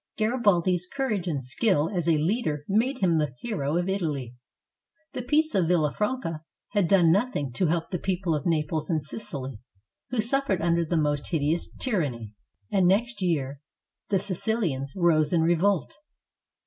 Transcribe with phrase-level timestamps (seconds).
[0.17, 4.33] Garibaldi's courage and skill as a leader made him the hero of Italy.
[5.13, 9.03] The peace of Villafranca had done noth ing to help the people of Naples and
[9.03, 9.59] Sicily,
[10.09, 12.33] who suffered under the most hideous tyranny,
[12.71, 13.61] and next year
[14.09, 15.95] the Si cilians rose in revolt.